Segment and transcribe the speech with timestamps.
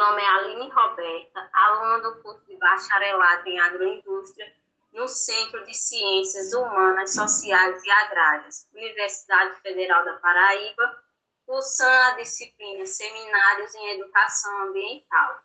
[0.00, 4.50] nome é Aline Roberta, aluna do curso de bacharelado em agroindústria
[4.94, 11.04] no Centro de Ciências Humanas, Sociais e Agrárias, Universidade Federal da Paraíba,
[11.44, 15.38] cursando a disciplina Seminários em Educação Ambiental.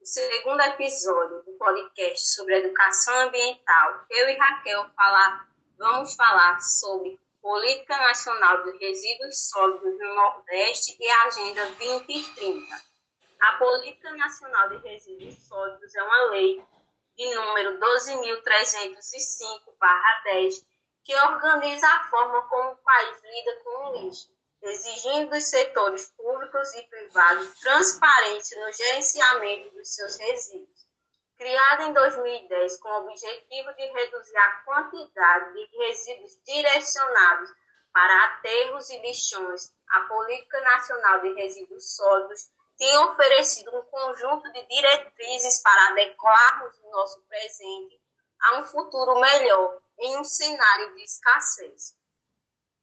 [0.00, 5.46] No segundo episódio do podcast sobre educação ambiental, eu e Raquel falar,
[5.76, 12.87] vamos falar sobre Política Nacional de Resíduos Sólidos no Nordeste e a Agenda 2030.
[13.40, 16.60] A Política Nacional de Resíduos Sólidos é uma lei
[17.16, 20.66] de número 12.305-10,
[21.04, 24.28] que organiza a forma como o país lida com o lixo,
[24.62, 30.88] exigindo dos setores públicos e privados transparência no gerenciamento dos seus resíduos.
[31.36, 37.54] Criada em 2010 com o objetivo de reduzir a quantidade de resíduos direcionados
[37.92, 44.66] para aterros e lixões, a Política Nacional de Resíduos Sólidos tem oferecido um conjunto de
[44.66, 48.00] diretrizes para adequarmos o nosso presente
[48.40, 51.96] a um futuro melhor em um cenário de escassez.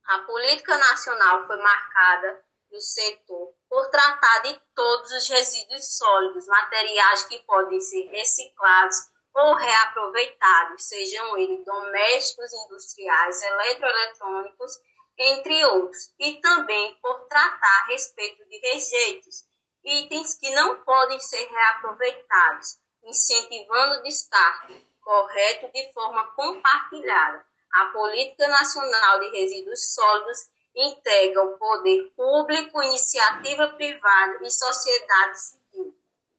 [0.05, 7.23] A política nacional foi marcada no setor por tratar de todos os resíduos sólidos, materiais
[7.23, 8.97] que podem ser reciclados
[9.33, 14.79] ou reaproveitados, sejam eles domésticos, industriais, eletroeletrônicos,
[15.17, 19.43] entre outros, e também por tratar a respeito de rejeitos,
[19.85, 27.45] itens que não podem ser reaproveitados, incentivando o descarte correto de forma compartilhada.
[27.71, 35.95] A Política Nacional de Resíduos Sólidos integra o poder público, iniciativa privada e sociedade civil.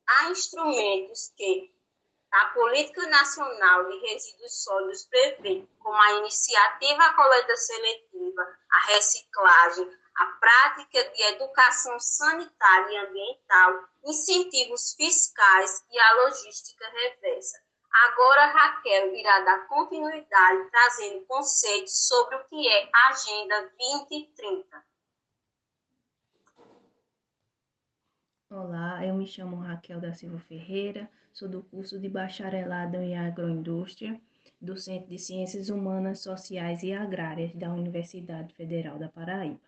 [0.06, 1.72] Há instrumentos que
[2.32, 10.26] a Política Nacional de Resíduos Sólidos prevê, como a iniciativa coleta seletiva, a reciclagem, a
[10.40, 17.62] prática de educação sanitária e ambiental, incentivos fiscais e a logística reversa.
[17.92, 24.84] Agora, Raquel irá dar continuidade trazendo conceitos sobre o que é Agenda 2030.
[28.50, 34.20] Olá, eu me chamo Raquel da Silva Ferreira, sou do curso de Bacharelado em Agroindústria
[34.60, 39.60] do Centro de Ciências Humanas, Sociais e Agrárias da Universidade Federal da Paraíba.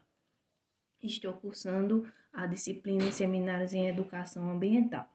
[1.02, 5.08] Estou cursando a disciplina em Seminários em Educação Ambiental.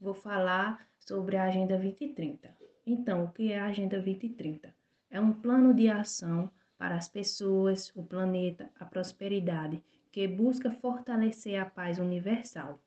[0.00, 2.56] Vou falar sobre a Agenda 2030.
[2.86, 4.72] Então, o que é a Agenda 2030?
[5.10, 6.48] É um plano de ação
[6.78, 9.82] para as pessoas, o planeta, a prosperidade,
[10.12, 12.80] que busca fortalecer a paz universal.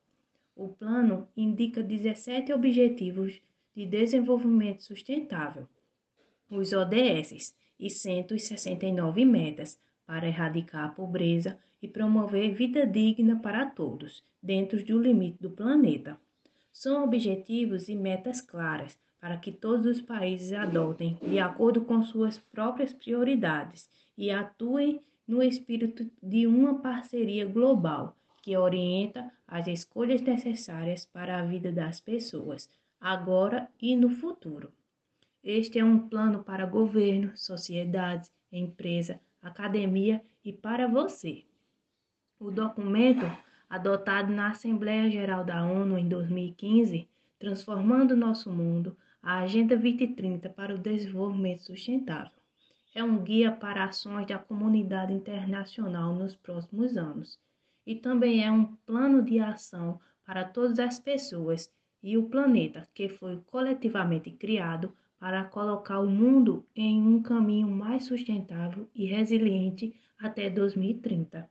[0.56, 3.40] O plano indica 17 Objetivos
[3.74, 5.68] de Desenvolvimento Sustentável,
[6.48, 9.80] os ODS, e 169 metas
[10.10, 16.18] para erradicar a pobreza e promover vida digna para todos, dentro do limite do planeta.
[16.72, 22.40] São objetivos e metas claras para que todos os países adotem de acordo com suas
[22.40, 23.88] próprias prioridades
[24.18, 31.44] e atuem no espírito de uma parceria global que orienta as escolhas necessárias para a
[31.44, 32.68] vida das pessoas,
[33.00, 34.72] agora e no futuro.
[35.40, 41.44] Este é um plano para governo, sociedades, empresa, academia e para você.
[42.38, 43.24] O documento,
[43.68, 47.08] adotado na Assembleia Geral da ONU em 2015,
[47.38, 52.32] Transformando Nosso Mundo, a Agenda 2030 para o Desenvolvimento Sustentável,
[52.94, 57.38] é um guia para ações da comunidade internacional nos próximos anos
[57.86, 61.70] e também é um plano de ação para todas as pessoas
[62.02, 68.06] e o planeta que foi coletivamente criado para colocar o mundo em um caminho mais
[68.06, 71.48] sustentável e resiliente até 2030.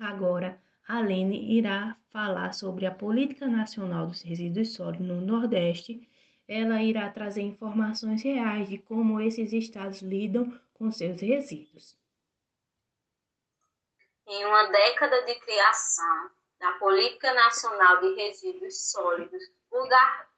[0.00, 6.08] Agora, a Lene irá falar sobre a Política Nacional dos Resíduos Sólidos no Nordeste.
[6.48, 11.96] Ela irá trazer informações reais de como esses estados lidam com seus resíduos.
[14.26, 19.42] Em uma década de criação da Política Nacional de Resíduos Sólidos,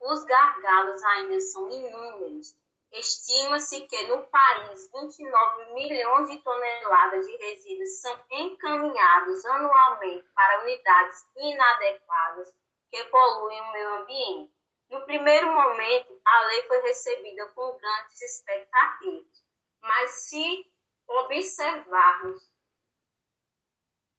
[0.01, 2.57] os gargalos ainda são inúmeros
[2.93, 11.27] Estima-se que no país 29 milhões de toneladas de resíduos são encaminhados anualmente para unidades
[11.37, 12.53] inadequadas
[12.91, 14.55] que poluem o meio ambiente.
[14.89, 19.45] No primeiro momento, a lei foi recebida com grandes expectativas,
[19.83, 20.73] mas se
[21.07, 22.51] observarmos,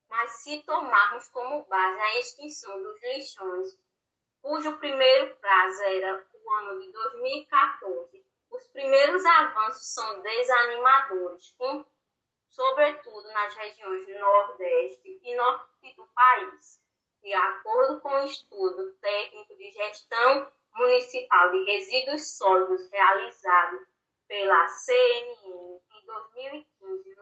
[0.09, 3.79] mas se tomarmos como base a extinção dos lixões,
[4.41, 11.85] cujo primeiro prazo era o ano de 2014, os primeiros avanços são desanimadores, com,
[12.49, 16.79] sobretudo nas regiões Nordeste e Norte do país.
[17.21, 23.85] De acordo com o estudo técnico gestão municipal de resíduos sólidos realizado
[24.27, 27.15] pela CNN em 2015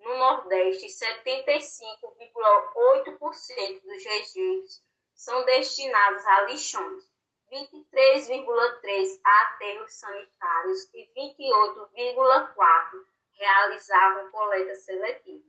[0.00, 4.82] no, Nordeste, 75,8% dos rejeitos
[5.18, 7.10] são destinados a lixões,
[7.50, 15.44] 23,3% a aterros sanitários e 28,4% realizavam coleta seletiva.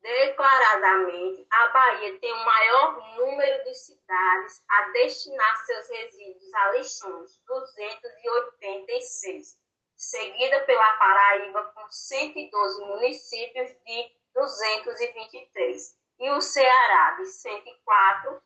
[0.00, 7.38] Declaradamente, a Bahia tem o maior número de cidades a destinar seus resíduos a lixões,
[7.46, 9.58] 286,
[9.94, 18.42] seguida pela Paraíba com 112 municípios de 223 e o Ceará de 104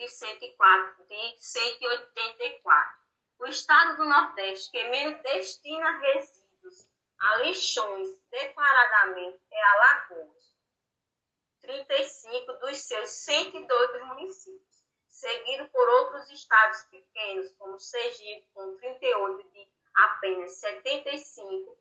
[0.00, 3.00] de 104 de 184.
[3.38, 6.88] O estado do Nordeste que menos destina resíduos
[7.18, 10.54] a lixões declaradamente é Alagoas,
[11.60, 14.70] 35 dos seus 102 municípios
[15.20, 21.76] seguido por outros estados pequenos, como Sergipe, com 38 de apenas 75.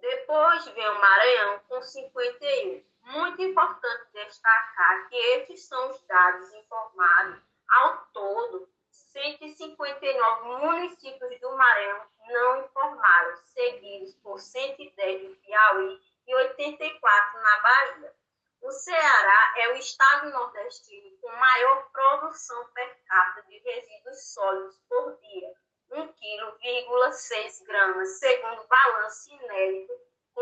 [0.00, 2.82] Depois vem o Maranhão, com 51.
[3.04, 8.68] Muito importante destacar que estes são os dados informados ao todo.
[8.90, 18.14] 159 municípios do Maranhão não informaram, seguidos por 110 do Piauí e 84 na Bahia.
[18.60, 25.16] O Ceará é o estado nordestino com maior produção per capita de resíduos sólidos por
[25.18, 25.54] dia,
[25.90, 29.92] 1,6 kg, gramas, segundo balanço inédito,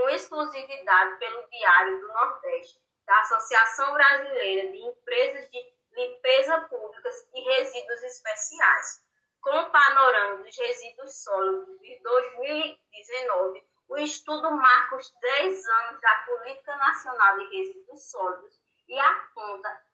[0.02, 7.40] com exclusividade pelo Diário do Nordeste, da Associação Brasileira de Empresas de Limpeza Públicas e
[7.40, 9.00] Resíduos Especiais.
[9.40, 16.14] Com o panorama dos resíduos sólidos de 2019, o estudo marca os 10 anos da
[16.26, 19.84] Política Nacional de Resíduos Sólidos e aponta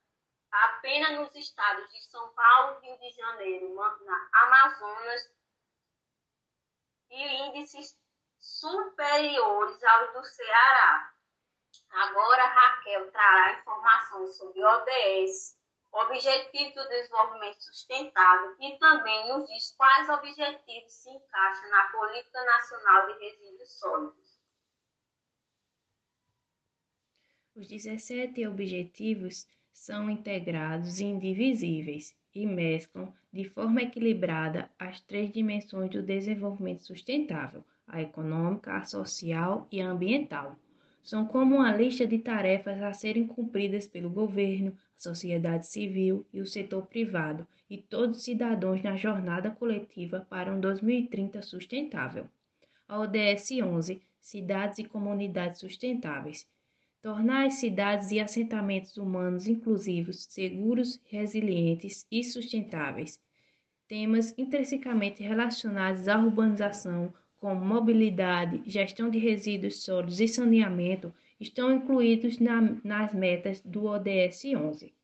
[0.50, 5.31] apenas nos estados de São Paulo, Rio de Janeiro, na Amazonas
[7.11, 7.94] e índices
[8.49, 11.12] superiores aos do Ceará.
[11.91, 15.59] Agora, Raquel trará informações sobre ODS,
[15.91, 23.06] Objetivos do Desenvolvimento Sustentável e também nos diz quais objetivos se encaixam na Política Nacional
[23.06, 24.39] de Resíduos Sólidos.
[27.56, 35.91] Os 17 objetivos são integrados e indivisíveis e mesclam de forma equilibrada as três dimensões
[35.91, 40.56] do desenvolvimento sustentável: a econômica, a social e a ambiental.
[41.02, 46.46] São como uma lista de tarefas a serem cumpridas pelo governo, sociedade civil e o
[46.46, 52.26] setor privado e todos os cidadãos na jornada coletiva para um 2030 sustentável.
[52.87, 56.46] A ODS 11 Cidades e Comunidades Sustentáveis
[57.00, 63.20] tornar as cidades e assentamentos humanos inclusivos, seguros, resilientes e sustentáveis.
[63.87, 72.38] Temas intrinsecamente relacionados à urbanização, como mobilidade, gestão de resíduos sólidos e saneamento, estão incluídos
[72.38, 74.94] na, nas metas do ODS 11.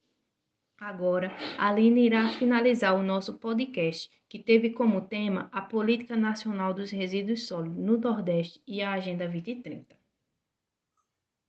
[0.78, 6.74] Agora, a Aline irá finalizar o nosso podcast, que teve como tema a Política Nacional
[6.74, 9.96] dos Resíduos Sólidos no Nordeste e a Agenda 2030.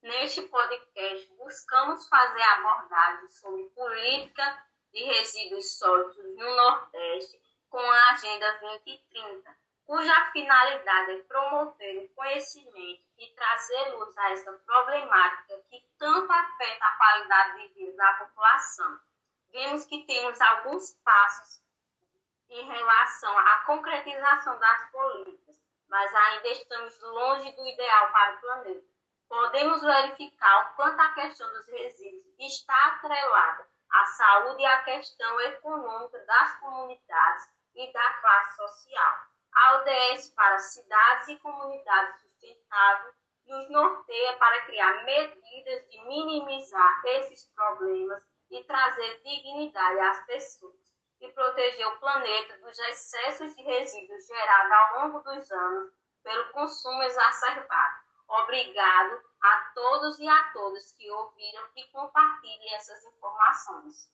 [0.04, 4.64] Neste podcast, buscamos fazer abordagem sobre política
[4.94, 7.40] de resíduos sólidos no Nordeste
[7.70, 14.52] com a Agenda 2030 cuja finalidade é promover o conhecimento e trazer luz a essa
[14.66, 19.00] problemática que tanto afeta a qualidade de vida da população.
[19.52, 21.62] Vemos que temos alguns passos
[22.50, 25.56] em relação à concretização das políticas,
[25.88, 28.88] mas ainda estamos longe do ideal para o planeta.
[29.30, 35.40] Podemos verificar o quanto a questão dos resíduos está atrelada à saúde e à questão
[35.42, 43.16] econômica das comunidades e da classe social a ODS para cidades e comunidades sustentáveis
[43.48, 50.76] nos norteia para criar medidas de minimizar esses problemas e trazer dignidade às pessoas
[51.22, 55.94] e proteger o planeta dos excessos de resíduos gerados ao longo dos anos
[56.24, 58.06] pelo consumo exacerbado.
[58.28, 64.10] Obrigado a todos e a todas que ouviram e compartilhem essas informações.